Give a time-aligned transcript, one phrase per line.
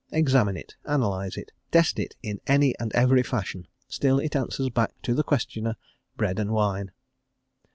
[0.11, 4.99] Examine it; analyse it; test it in any and every fashion; still it answers back
[5.03, 5.75] to the questioner,
[6.17, 6.89] "bread and wine."